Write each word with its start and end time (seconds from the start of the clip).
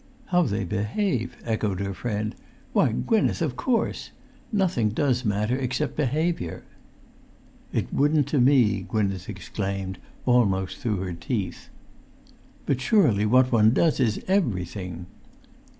"How 0.29 0.41
they 0.41 0.63
behave?" 0.63 1.37
echoed 1.45 1.79
her 1.79 1.93
friend. 1.93 2.33
"Why, 2.73 2.91
Gwynneth, 2.91 3.39
of 3.39 3.55
course! 3.55 4.09
Nothing 4.51 4.89
does 4.89 5.23
matter 5.23 5.55
except 5.55 5.95
behaviour." 5.95 6.63
[Pg 7.71 7.85
359]"It 7.89 7.93
wouldn't 7.93 8.27
to 8.29 8.41
me," 8.41 8.81
Gwynneth 8.81 9.29
exclaimed, 9.29 9.99
almost 10.25 10.77
through 10.79 11.01
her 11.01 11.13
teeth. 11.13 11.69
"But 12.65 12.81
surely 12.81 13.27
what 13.27 13.51
one 13.51 13.73
does 13.75 13.99
is 13.99 14.19
everything!" 14.27 15.05